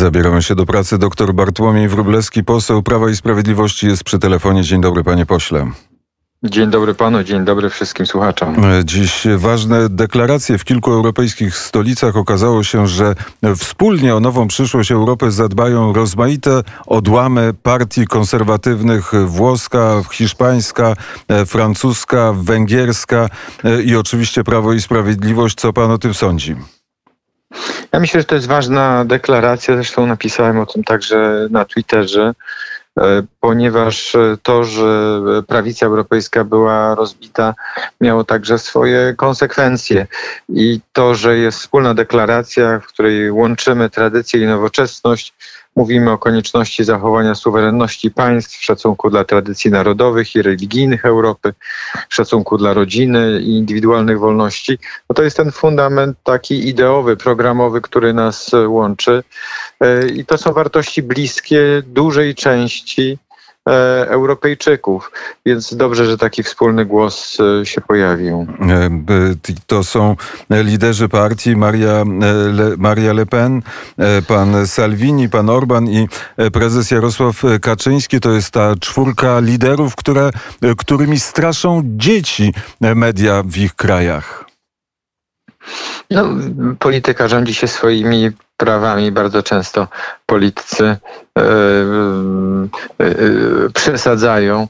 [0.00, 0.98] Zabieramy się do pracy.
[0.98, 4.62] Doktor Bartłomiej Wróblewski, poseł Prawa i Sprawiedliwości jest przy telefonie.
[4.62, 5.70] Dzień dobry, panie pośle.
[6.42, 8.56] Dzień dobry panu, dzień dobry wszystkim słuchaczom.
[8.84, 12.16] Dziś ważne deklaracje w kilku europejskich stolicach.
[12.16, 13.14] Okazało się, że
[13.56, 20.94] wspólnie o nową przyszłość Europy zadbają rozmaite odłamy partii konserwatywnych włoska, hiszpańska,
[21.46, 23.28] francuska, węgierska
[23.84, 25.56] i oczywiście Prawo i Sprawiedliwość.
[25.56, 26.56] Co pan o tym sądzi?
[27.92, 29.74] Ja myślę, że to jest ważna deklaracja.
[29.74, 32.34] Zresztą napisałem o tym także na Twitterze,
[32.98, 37.54] e, ponieważ to, że prawica europejska była rozbita,
[38.00, 40.06] miało także swoje konsekwencje.
[40.48, 45.34] I to, że jest wspólna deklaracja, w której łączymy tradycję i nowoczesność,
[45.76, 51.54] Mówimy o konieczności zachowania suwerenności państw szacunku dla tradycji narodowych i religijnych Europy,
[52.08, 54.78] szacunku dla rodziny i indywidualnych wolności.
[55.10, 59.22] No to jest ten fundament taki ideowy, programowy, który nas łączy.
[59.80, 63.18] E, I to są wartości bliskie dużej części
[64.06, 65.10] Europejczyków.
[65.46, 68.46] Więc dobrze, że taki wspólny głos e, się pojawił.
[68.60, 68.90] E,
[69.66, 70.16] to są
[70.50, 72.04] liderzy partii Maria
[72.52, 73.62] Le, Maria Le Pen,
[74.28, 76.08] pan Salvini, pan Orban i
[76.52, 78.20] prezes Jarosław Kaczyński.
[78.20, 80.30] To jest ta czwórka liderów, które,
[80.78, 84.44] którymi straszą dzieci media w ich krajach.
[86.10, 86.28] No,
[86.78, 89.12] polityka rządzi się swoimi prawami.
[89.12, 89.88] Bardzo często
[90.26, 90.96] politycy e,
[91.40, 91.46] e,
[92.98, 93.06] e,
[93.74, 94.68] przesadzają,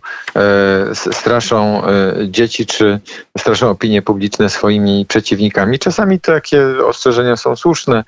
[1.13, 1.83] straszą
[2.25, 3.01] dzieci czy
[3.39, 5.79] straszą opinie publiczne swoimi przeciwnikami.
[5.79, 8.05] Czasami takie ostrzeżenia są słuszne,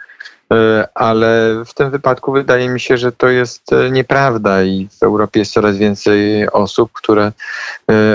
[0.94, 5.53] ale w tym wypadku wydaje mi się, że to jest nieprawda i w Europie jest
[5.53, 7.33] coraz więcej osób, które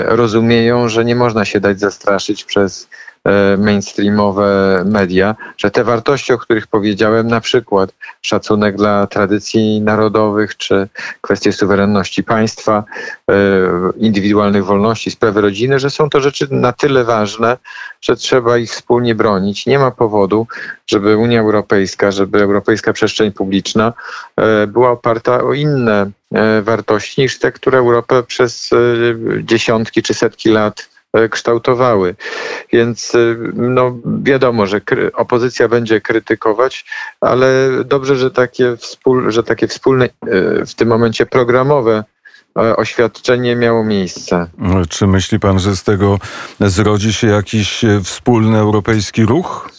[0.05, 2.87] rozumieją, że nie można się dać zastraszyć przez
[3.57, 10.87] mainstreamowe media, że te wartości, o których powiedziałem, na przykład szacunek dla tradycji narodowych, czy
[11.21, 12.83] kwestie suwerenności państwa,
[13.31, 13.33] e,
[13.97, 17.57] indywidualnych wolności, sprawy rodziny, że są to rzeczy na tyle ważne,
[18.01, 19.65] że trzeba ich wspólnie bronić.
[19.65, 20.47] Nie ma powodu,
[20.87, 23.93] żeby Unia Europejska, żeby europejska przestrzeń publiczna
[24.35, 26.11] e, była oparta o inne
[26.61, 28.69] wartości niż te, które Europę przez
[29.43, 30.96] dziesiątki czy setki lat E,
[31.29, 32.15] kształtowały.
[32.73, 34.81] Więc e, no, wiadomo, że
[35.13, 36.85] opozycja będzie krytykować,
[37.21, 40.09] ale dobrze, że takie, wspól, że takie wspólne, e,
[40.65, 42.03] w tym momencie programowe
[42.77, 44.47] oświadczenie miało miejsce.
[44.89, 46.19] Czy myśli pan, że z tego
[46.59, 49.69] zrodzi się jakiś wspólny europejski ruch?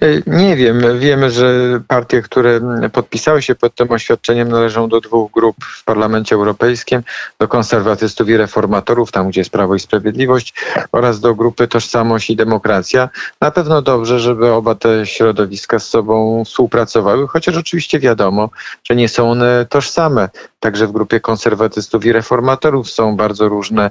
[0.00, 0.98] E, nie wiem.
[0.98, 2.60] Wiemy, że partie, które
[2.92, 7.02] podpisały się pod tym oświadczeniem, należą do dwóch grup w Parlamencie Europejskim:
[7.38, 10.54] do konserwatystów i reformatorów, tam gdzie jest Prawo i Sprawiedliwość,
[10.92, 13.08] oraz do grupy Tożsamość i Demokracja.
[13.40, 18.50] Na pewno dobrze, żeby oba te środowiska z sobą współpracowały, chociaż oczywiście wiadomo,
[18.84, 20.28] że nie są one tożsame.
[20.60, 23.90] Także w grupie konserwatystów i reformatorów są bardzo różne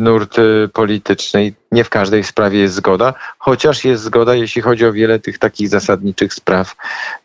[0.00, 1.52] nurt y, polityczny.
[1.72, 5.68] Nie w każdej sprawie jest zgoda, chociaż jest zgoda, jeśli chodzi o wiele tych takich
[5.68, 6.76] zasadniczych spraw,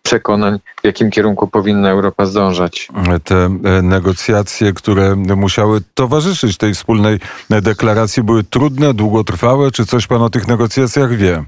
[0.04, 2.88] przekonań, w jakim kierunku powinna Europa zdążać.
[3.24, 9.72] Te e, negocjacje, które musiały towarzyszyć tej wspólnej deklaracji, były trudne, długotrwałe.
[9.72, 11.44] Czy coś pan o tych negocjacjach wie?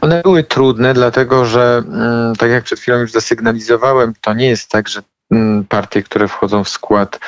[0.00, 4.70] One były trudne, dlatego że, mm, tak jak przed chwilą już zasygnalizowałem, to nie jest
[4.70, 5.02] tak, że
[5.68, 7.20] partie, które wchodzą w skład,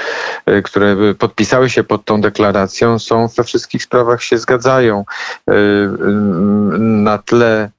[0.49, 5.05] y, które podpisały się pod tą deklaracją, są we wszystkich sprawach się zgadzają.
[5.51, 5.59] Y, y,
[6.79, 7.71] na tle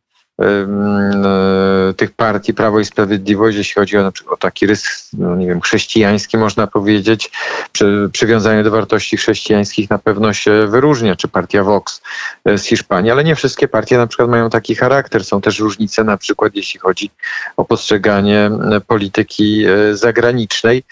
[1.98, 5.48] tych partii Prawo i Sprawiedliwość, jeśli chodzi o, na przykład, o taki rys, no nie
[5.48, 7.32] wiem, chrześcijański, można powiedzieć,
[7.72, 12.02] przy, przywiązanie do wartości chrześcijańskich na pewno się wyróżnia, czy partia Vox
[12.46, 15.26] e, z Hiszpanii, ale nie wszystkie partie na przykład mają taki charakter.
[15.26, 17.12] Są też różnice na przykład, jeśli chodzi
[17.58, 18.52] o postrzeganie
[18.88, 20.84] polityki e, zagranicznej.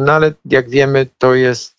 [0.00, 1.74] No ale jak wiemy, to jest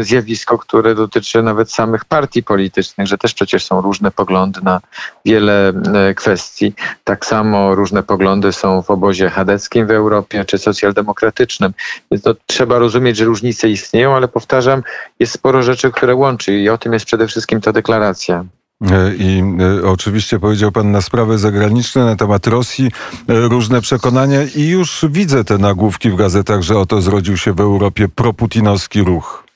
[0.00, 4.80] zjawisko, które dotyczy nawet samych partii politycznych, że też przecież są różne poglądy na
[5.28, 6.72] wiele e, kwestii.
[7.04, 11.72] Tak samo różne poglądy są w obozie chadeckim w Europie czy socjaldemokratycznym.
[12.10, 14.82] Więc to trzeba rozumieć, że różnice istnieją, ale powtarzam,
[15.20, 18.44] jest sporo rzeczy, które łączy i o tym jest przede wszystkim ta deklaracja.
[18.82, 19.42] E, I
[19.82, 22.90] e, oczywiście powiedział Pan na sprawy zagraniczne, na temat Rosji,
[23.28, 28.08] różne przekonania i już widzę te nagłówki w gazetach, że oto zrodził się w Europie
[28.08, 29.47] proputinowski ruch.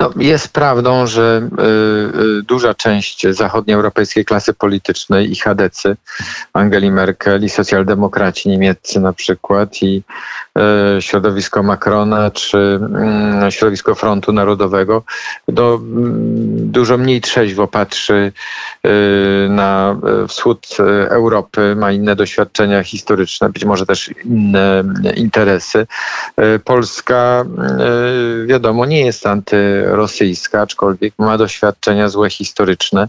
[0.00, 5.96] No, jest prawdą, że y, y, duża część zachodnioeuropejskiej klasy politycznej i chadecy,
[6.52, 10.02] Angeli Merkel i socjaldemokraci niemieccy na przykład i
[10.98, 15.02] y, środowisko Macrona czy mm, środowisko Frontu Narodowego
[15.48, 18.32] do, mm, dużo mniej trzeźwo patrzy
[19.48, 19.96] na
[20.28, 20.66] wschód
[21.08, 24.84] Europy, ma inne doświadczenia historyczne, być może też inne
[25.16, 25.86] interesy.
[26.64, 27.44] Polska
[28.46, 29.26] wiadomo nie jest
[29.82, 33.08] antyrosyjska, aczkolwiek ma doświadczenia złe historyczne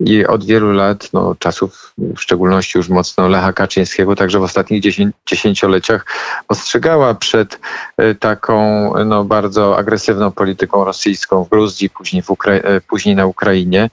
[0.00, 4.82] i od wielu lat, no, czasów w szczególności już mocno Lecha Kaczyńskiego, także w ostatnich
[5.26, 6.06] dziesięcioleciach
[6.48, 7.60] ostrzegała przed
[7.96, 13.26] e, taką no, bardzo agresywną polityką rosyjską w Gruzji, później, w Ukra e, później na
[13.26, 13.90] Ukrainie.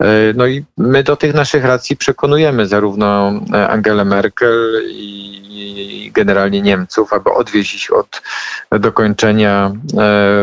[0.00, 3.32] E, no i my do tych naszych racji przekonujemy zarówno
[3.68, 8.22] Angelę Merkel i generalnie Niemców, aby odwieźć od
[8.70, 9.72] dokończenia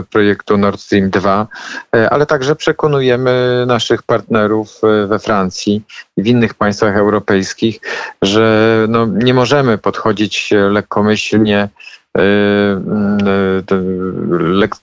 [0.10, 1.48] projektu Nord Stream 2,
[1.96, 5.82] e, ale także przekonujemy naszych partnerów e, we Francji
[6.18, 7.80] i w innych państwach europejskich,
[8.22, 11.70] że no, nie możemy podchodzić lekkomyślnie e,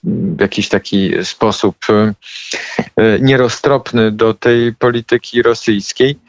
[0.03, 1.75] w jakiś taki sposób
[3.21, 6.19] nieroztropny do tej polityki rosyjskiej,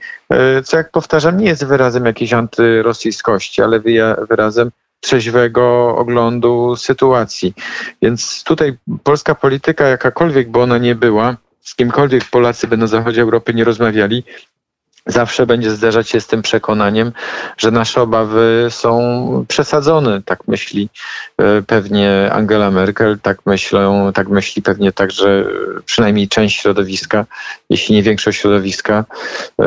[0.65, 3.81] co jak powtarzam, nie jest wyrazem jakiejś antyrosyjskości, ale
[4.29, 4.71] wyrazem
[5.01, 7.55] trzeźwego oglądu sytuacji.
[8.03, 13.23] Więc tutaj polska polityka, jakakolwiek by ona nie była, z kimkolwiek Polacy by na zachodzie
[13.23, 14.25] Europy nie rozmawiali,
[15.07, 17.13] zawsze będzie zderzać się z tym przekonaniem,
[17.57, 20.23] że nasze obawy są przesadzone.
[20.23, 20.89] Tak myśli
[21.39, 25.45] e, pewnie Angela Merkel, tak myślą, tak myśli pewnie także
[25.85, 27.27] przynajmniej część środowiska,
[27.71, 29.05] jeśli nie większość środowiska,
[29.61, 29.67] e, e,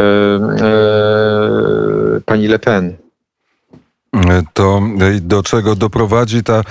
[2.26, 3.09] pani Le Pen
[4.54, 4.82] to
[5.22, 6.62] do czego doprowadzi ta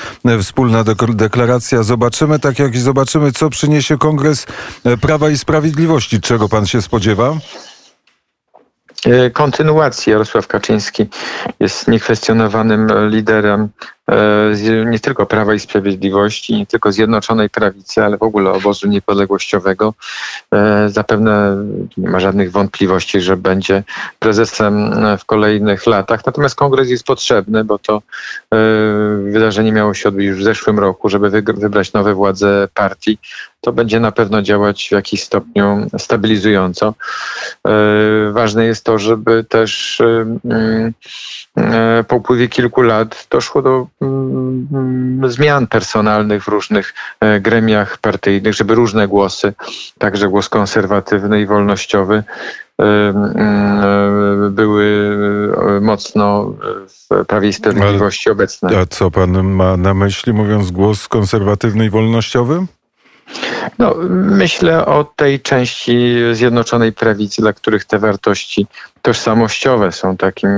[0.43, 1.83] wspólna deklaracja.
[1.83, 4.47] Zobaczymy, tak jak i zobaczymy, co przyniesie Kongres
[5.01, 6.21] Prawa i Sprawiedliwości.
[6.21, 7.35] Czego pan się spodziewa?
[9.33, 10.13] Kontynuacji.
[10.13, 11.07] Jarosław Kaczyński
[11.61, 13.69] jest niekwestionowanym liderem
[14.87, 19.95] nie tylko Prawa i Sprawiedliwości, nie tylko Zjednoczonej Prawicy, ale w ogóle obozu niepodległościowego.
[20.55, 21.57] E, zapewne
[21.97, 23.83] nie ma żadnych wątpliwości, że będzie
[24.19, 26.27] prezesem w kolejnych latach.
[26.27, 28.03] Natomiast kongres jest potrzebny, bo to
[29.25, 33.19] wydarzenie miało się odbyć już w zeszłym roku, żeby wybrać nowe władze partii
[33.61, 36.95] to będzie na pewno działać w jakiś stopniu stabilizująco.
[37.67, 37.73] E,
[38.33, 40.05] ważne jest to, żeby też e,
[40.45, 40.93] mm,
[41.57, 43.87] e, po upływie kilku lat doszło do
[45.27, 46.95] zmian personalnych w różnych
[47.41, 49.53] gremiach partyjnych, żeby różne głosy,
[49.99, 52.23] także głos konserwatywny i wolnościowy,
[52.79, 55.17] mm, były
[55.81, 56.55] mocno
[56.87, 58.79] w Prawie Sprawiedliwości obecne.
[58.79, 62.67] A co pan ma na myśli, mówiąc głos konserwatywny i wolnościowy?
[63.79, 68.67] No, myślę o tej części Zjednoczonej Prawicy, dla których te wartości
[69.03, 70.49] tożsamościowe są takim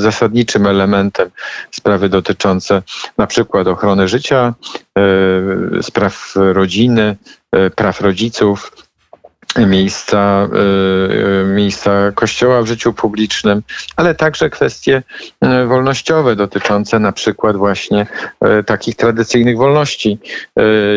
[0.00, 1.30] zasadniczym elementem
[1.70, 2.82] sprawy dotyczące
[3.18, 4.54] na przykład ochrony życia,
[4.98, 7.16] e, spraw rodziny,
[7.52, 8.72] e, praw rodziców,
[9.66, 13.62] miejsca, y, y, miejsca kościoła w życiu publicznym,
[13.96, 15.02] ale także kwestie
[15.62, 18.06] y, wolnościowe dotyczące na przykład właśnie
[18.66, 20.18] takich tradycyjnych wolności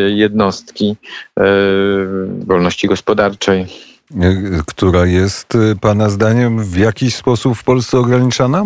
[0.08, 0.96] jednostki,
[2.46, 3.66] wolności gospodarczej.
[4.66, 8.64] Która jest Pana zdaniem w jakiś sposób w Polsce ograniczana?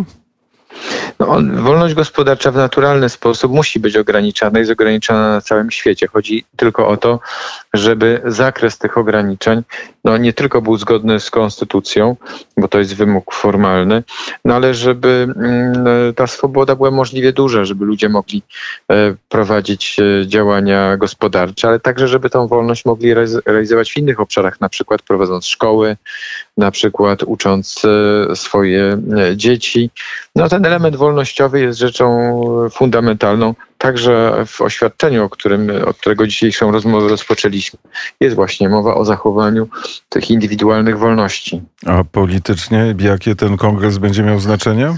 [1.27, 6.07] No, wolność gospodarcza w naturalny sposób musi być ograniczana, jest ograniczana na całym świecie.
[6.07, 7.21] Chodzi tylko o to,
[7.75, 9.63] żeby zakres tych ograniczeń
[10.05, 12.17] no, nie tylko był zgodny z konstytucją,
[12.57, 14.03] bo to jest wymóg formalny,
[14.45, 18.43] no ale żeby mm, ta swoboda była możliwie duża, żeby ludzie mogli
[18.91, 23.15] e, prowadzić e, działania gospodarcze, ale także, żeby tą wolność mogli
[23.46, 25.96] realizować w innych obszarach, na przykład prowadząc szkoły,
[26.56, 28.99] na przykład ucząc e, swoje
[29.37, 29.91] dzieci.
[30.37, 36.73] No ten element wolnościowy jest rzeczą fundamentalną, także w oświadczeniu, o którym, od którego dzisiejszą
[36.73, 37.79] rozmowę rozpoczęliśmy,
[38.21, 39.69] jest właśnie mowa o zachowaniu
[40.09, 41.63] tych indywidualnych wolności.
[41.87, 44.94] A politycznie jakie ten kongres będzie miał znaczenie?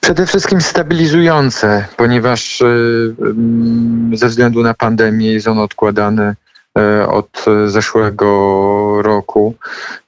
[0.00, 6.34] Przede wszystkim stabilizujące, ponieważ mm, ze względu na pandemię jest on odkładany
[7.08, 9.54] od zeszłego roku,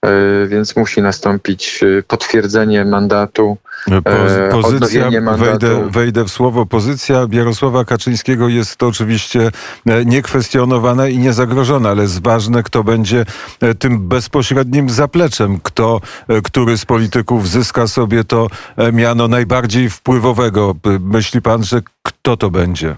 [0.07, 3.59] y, więc musi nastąpić potwierdzenie mandatu
[3.91, 9.51] E, pozycja, wejdę, wejdę w słowo, pozycja Jarosława Kaczyńskiego jest oczywiście
[9.87, 13.25] e, niekwestionowana i niezagrożona, ale jest ważne, kto będzie
[13.61, 16.01] e, tym bezpośrednim zapleczem, kto,
[16.45, 18.47] który z polityków zyska sobie to
[18.93, 20.75] miano najbardziej wpływowego.
[21.01, 22.97] Myśli pan, że kto to będzie?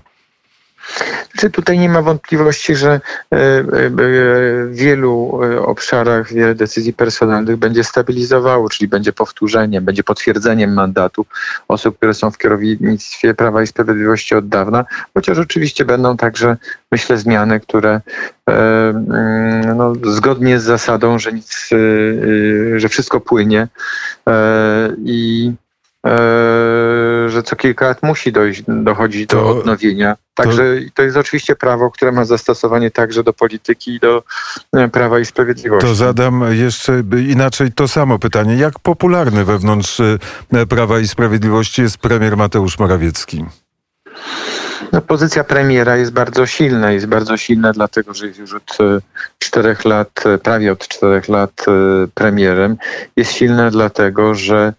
[1.38, 8.88] Czy tutaj nie ma wątpliwości, że w wielu obszarach wiele decyzji personalnych będzie stabilizowało, czyli
[8.88, 11.26] będzie powtórzeniem, będzie potwierdzeniem mandatu
[11.68, 16.56] osób, które są w kierownictwie Prawa i Sprawiedliwości od dawna, chociaż oczywiście będą także,
[16.92, 18.00] myślę, zmiany, które
[18.46, 21.68] mm, no, zgodnie z zasadą, że nic,
[22.76, 23.68] że wszystko płynie
[25.04, 25.52] i
[27.38, 30.16] że co kilka lat musi dojść, dochodzić do to, odnowienia.
[30.34, 34.22] Także to, to, jest oczywiście prawo, które ma zastosowanie także do polityki i do
[34.72, 35.88] e, Prawa i Sprawiedliwości.
[35.88, 38.56] To zadam jeszcze inaczej to samo pytanie.
[38.56, 43.44] Jak popularny wewnątrz e, Prawa i Sprawiedliwości jest premier Mateusz Morawiecki?
[44.92, 46.92] No, pozycja premiera jest bardzo silna.
[46.92, 49.00] Jest bardzo silna, dlatego że jest już od e,
[49.38, 51.72] czterech lat, e, prawie od czterech lat e,
[52.14, 52.76] premierem.
[53.16, 54.72] Jest silna dlatego, że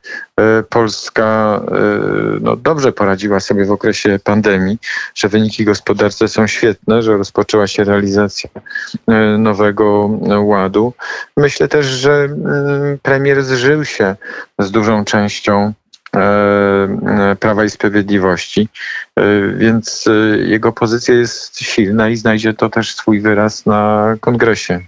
[0.70, 1.62] Polska
[2.42, 4.78] no, dobrze poradziła sobie w okresie pandemii,
[5.16, 8.50] że wyniki gospodarcze są świetne, że rozpoczęła się realizacja
[9.38, 10.10] nowego
[10.42, 10.94] ładu.
[11.38, 14.16] Myślę też, że mm, premier zżył się
[14.60, 15.74] z dużą częścią
[17.40, 18.70] Prawa i Sprawiedliwości,
[19.16, 19.24] e,
[19.58, 20.06] więc
[20.46, 24.80] jego pozycja jest silna i znajdzie to też swój wyraz na kongresie.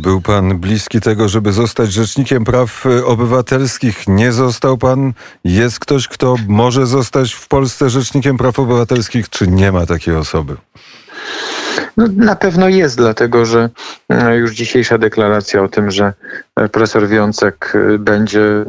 [0.00, 4.08] Był pan bliski tego, żeby zostać rzecznikiem praw obywatelskich.
[4.08, 5.12] Nie został pan.
[5.44, 10.56] Jest ktoś, kto może zostać w Polsce rzecznikiem praw obywatelskich, czy nie ma takiej osoby?
[11.98, 13.70] No, na pewno jest, dlatego że
[14.08, 16.12] e, już dzisiejsza deklaracja o tym, że
[16.56, 18.64] e, profesor Wiącek e, będzie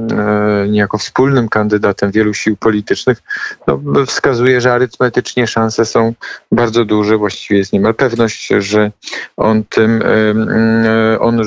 [0.70, 3.22] niejako wspólnym kandydatem wielu sił politycznych,
[3.68, 6.14] no, wskazuje, że arytmetycznie szanse są
[6.52, 7.18] bardzo duże.
[7.18, 8.92] Właściwie jest niemal pewność, że
[9.38, 10.04] on tym,
[11.20, 11.42] on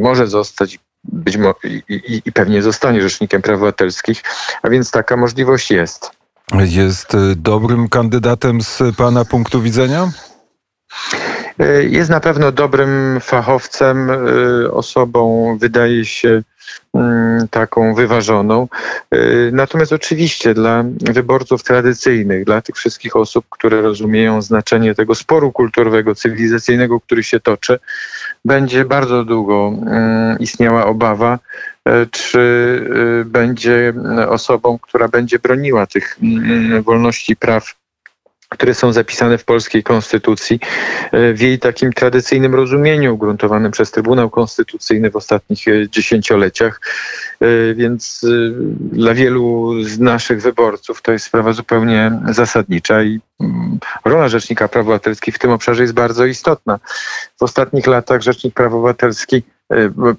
[0.00, 1.54] może zostać być mo-
[1.88, 4.22] i, i pewnie zostanie rzecznikiem praw obywatelskich,
[4.62, 6.10] a więc taka możliwość jest.
[6.52, 10.10] Jest dobrym kandydatem z Pana punktu widzenia?
[11.58, 14.16] E, jest na pewno dobrym fachowcem, e,
[14.72, 16.42] osobą, wydaje się,
[16.94, 18.68] mm, taką wyważoną.
[19.10, 19.18] E,
[19.52, 26.14] natomiast oczywiście dla wyborców tradycyjnych, dla tych wszystkich osób, które rozumieją znaczenie tego sporu kulturowego,
[26.14, 27.78] cywilizacyjnego, który się toczy,
[28.44, 31.38] będzie bardzo długo mm, istniała obawa,
[32.10, 32.40] czy
[33.24, 33.92] będzie
[34.28, 37.74] osobą, która będzie broniła tych mm, wolności praw
[38.52, 40.60] które są zapisane w polskiej konstytucji,
[41.12, 46.80] e, w jej takim tradycyjnym rozumieniu, ugruntowanym przez Trybunał Konstytucyjny w ostatnich e, dziesięcioleciach.
[47.40, 48.26] E, więc
[48.76, 54.82] dla wielu z naszych wyborców to jest sprawa zupełnie zasadnicza i mm, rola Rzecznika Praw
[54.82, 56.78] Obywatelskich w tym obszarze jest bardzo istotna.
[57.38, 59.44] W ostatnich latach Rzecznik Praw Obywatelskich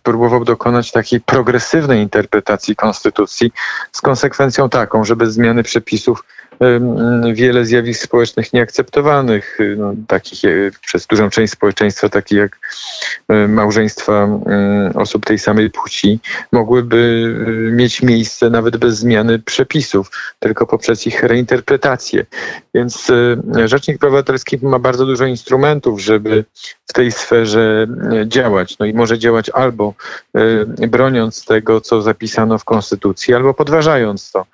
[0.03, 3.51] próbował dokonać takiej progresywnej interpretacji konstytucji
[3.91, 6.23] z konsekwencją taką, że bez zmiany przepisów
[7.33, 12.59] wiele zjawisk społecznych nieakceptowanych, y, no, takich y, przez dużą część społeczeństwa, takich jak
[13.31, 14.39] y, małżeństwa
[14.95, 16.19] osób tej samej płci,
[16.51, 17.35] mogłyby
[17.71, 22.25] mieć miejsce nawet bez zmiany przepisów, tylko poprzez ich reinterpretację.
[22.73, 23.11] Więc
[23.65, 26.45] Rzecznik Praw Obywatelskich ma bardzo dużo instrumentów, żeby
[26.87, 27.87] w tej sferze
[28.25, 28.79] działać.
[28.79, 29.93] No i może działać albo
[30.87, 34.45] broniąc tego, co zapisano w Konstytucji, albo podważając to.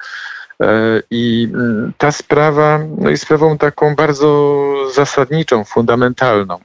[0.61, 4.59] E, I mm, ta sprawa no, jest sprawą taką bardzo
[4.95, 6.59] zasadniczą, fundamentalną.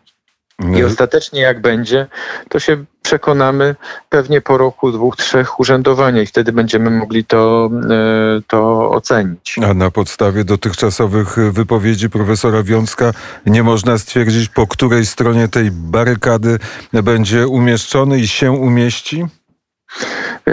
[0.59, 2.07] I no ostatecznie jak będzie,
[2.49, 3.75] to się przekonamy
[4.09, 9.57] pewnie po roku, dwóch, trzech urzędowania i wtedy będziemy mogli to, e, to ocenić.
[9.71, 13.13] A na podstawie dotychczasowych wypowiedzi profesora Wiązka
[13.47, 16.59] nie można stwierdzić, po której stronie tej barykady
[16.93, 19.25] będzie umieszczony i się umieści?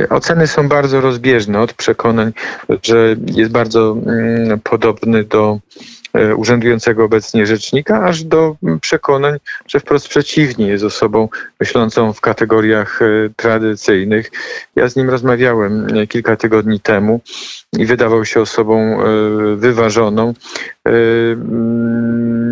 [0.10, 2.33] Oceny są bardzo rozbieżne od przekonań,
[2.83, 6.00] że jest bardzo mm, podobny do e,
[6.38, 9.38] urzędującego obecnie rzecznika, aż do przekonań,
[9.68, 14.32] że wprost przeciwnie jest osobą myślącą w kategoriach e, tradycyjnych.
[14.75, 17.22] Ja z nim rozmawiałem e, kilka tygodni temu
[17.77, 18.98] i wydawał się osobą
[19.56, 20.34] wyważoną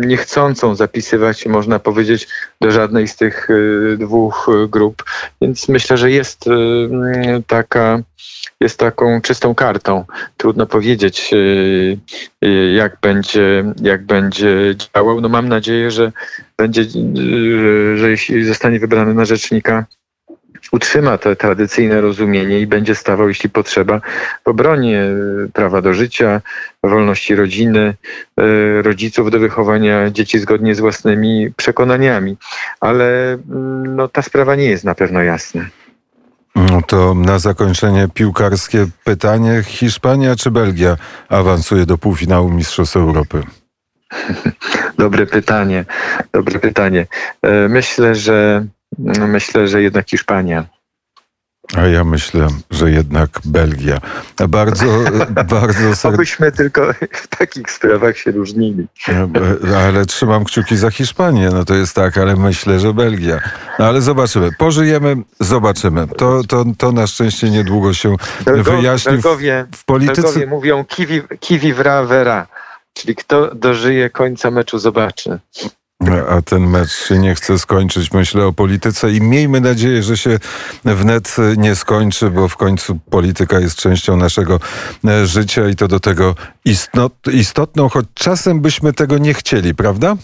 [0.06, 2.28] niechcącą zapisywać, można powiedzieć,
[2.60, 3.48] do żadnej z tych
[3.98, 5.04] dwóch grup.
[5.40, 6.44] Więc myślę, że jest
[7.46, 8.02] taka
[8.60, 10.04] jest taką czystą kartą.
[10.36, 11.30] Trudno powiedzieć,
[12.74, 15.20] jak będzie, jak będzie działał.
[15.20, 16.12] No mam nadzieję, że
[16.58, 16.84] będzie,
[17.96, 19.86] że jeśli zostanie wybrany na rzecznika,
[20.72, 24.00] utrzyma to tradycyjne rozumienie i będzie stawał, jeśli potrzeba,
[24.44, 25.04] w obronie
[25.52, 26.40] prawa do życia,
[26.82, 27.94] wolności rodziny,
[28.82, 32.36] rodziców do wychowania dzieci zgodnie z własnymi przekonaniami.
[32.80, 35.66] Ale mm, no, ta sprawa nie jest na pewno jasna.
[36.80, 39.62] No to na zakończenie piłkarskie pytanie.
[39.66, 40.96] Hiszpania czy Belgia
[41.28, 43.42] awansuje do półfinału Mistrzostw Europy?
[44.98, 45.84] Dobre pytanie.
[46.32, 47.06] Dobre pytanie.
[47.42, 48.66] E, Myślę, że
[49.28, 50.66] myślę, że jednak Hiszpania.
[51.76, 54.00] A ja myślę, że jednak Belgia.
[54.48, 54.86] Bardzo,
[55.50, 56.10] bardzo serdecznie.
[56.10, 58.86] Obyśmy tylko w takich sprawach się różnili.
[59.76, 61.50] Ale trzymam kciuki za Hiszpanię.
[61.52, 63.40] No to jest tak, ale myślę, że Belgia.
[63.78, 64.50] No ale zobaczymy.
[64.58, 66.06] Pożyjemy, zobaczymy.
[66.16, 69.12] To, to, to na szczęście niedługo się Belgo, wyjaśni.
[69.12, 70.22] Belgowie, W polityce.
[70.22, 72.46] Belgowie mówią kiwi, kiwi vra vera,
[72.94, 75.38] czyli kto dożyje końca meczu zobaczy.
[76.08, 78.12] A ten mecz się nie chce skończyć.
[78.12, 80.38] Myślę o polityce i miejmy nadzieję, że się
[80.84, 84.60] wnet nie skończy, bo w końcu polityka jest częścią naszego
[85.04, 90.16] e, życia i to do tego istnot, istotną, choć czasem byśmy tego nie chcieli, prawda?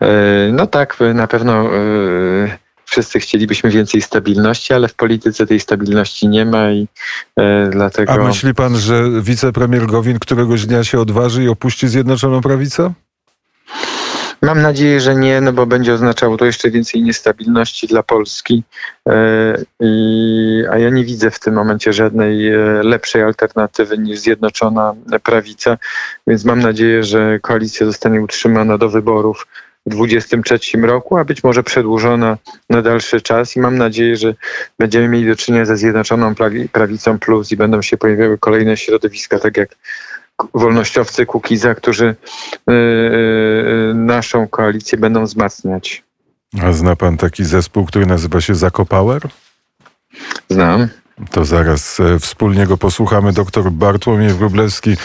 [0.00, 6.28] E, No tak, na pewno e, wszyscy chcielibyśmy więcej stabilności, ale w polityce tej stabilności
[6.28, 6.88] nie ma i
[7.36, 8.12] e, dlatego...
[8.12, 12.92] A myśli pan, że wicepremier Gowin któregoś dnia się odważy i opuści Zjednoczoną Prawicę?
[14.42, 18.62] Mam nadzieję, że nie, no bo będzie oznaczało to jeszcze więcej niestabilności dla Polski.
[19.08, 24.94] E, I, a ja nie widzę w tym momencie żadnej e, lepszej alternatywy niż Zjednoczona
[25.22, 25.78] Prawica,
[26.26, 29.46] więc mam nadzieję, że koalicja zostanie utrzymana do wyborów
[29.86, 32.38] w 2023 roku, a być może przedłużona
[32.70, 34.34] na dalszy czas i mam nadzieję, że
[34.78, 39.38] będziemy mieli do czynienia ze Zjednoczoną Prawi- Prawicą Plus i będą się pojawiały kolejne środowiska,
[39.38, 39.76] tak jak
[40.54, 42.04] wolnościowcy Kukiza, którzy
[42.66, 46.04] yy, yy, naszą koalicję będą wzmacniać.
[46.62, 49.22] A zna pan taki zespół, który nazywa się Zakopower?
[50.48, 50.88] Znam.
[51.30, 53.32] To zaraz e, wspólnie go posłuchamy.
[53.32, 54.96] Doktor Bartłomiej Wróblewski,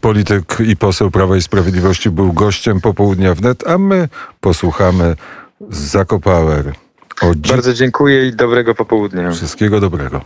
[0.00, 4.08] polityk i poseł Prawa i Sprawiedliwości, był gościem popołudnia wnet, a my
[4.40, 5.16] posłuchamy
[5.70, 6.72] Zakopower.
[7.48, 9.32] Bardzo dziękuję i dobrego popołudnia.
[9.32, 10.20] Wszystkiego dobrego.